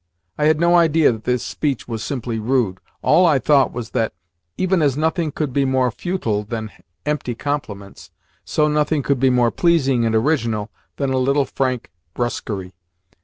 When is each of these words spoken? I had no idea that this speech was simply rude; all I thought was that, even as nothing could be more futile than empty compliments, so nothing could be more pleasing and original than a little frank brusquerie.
I 0.35 0.45
had 0.45 0.59
no 0.59 0.73
idea 0.73 1.11
that 1.11 1.25
this 1.25 1.43
speech 1.45 1.87
was 1.87 2.03
simply 2.03 2.39
rude; 2.39 2.79
all 3.03 3.27
I 3.27 3.37
thought 3.37 3.71
was 3.71 3.91
that, 3.91 4.13
even 4.57 4.81
as 4.81 4.97
nothing 4.97 5.31
could 5.31 5.53
be 5.53 5.63
more 5.63 5.91
futile 5.91 6.41
than 6.43 6.71
empty 7.05 7.35
compliments, 7.35 8.09
so 8.43 8.67
nothing 8.67 9.03
could 9.03 9.19
be 9.19 9.29
more 9.29 9.51
pleasing 9.51 10.03
and 10.03 10.15
original 10.15 10.71
than 10.95 11.11
a 11.13 11.19
little 11.19 11.45
frank 11.45 11.91
brusquerie. 12.15 12.73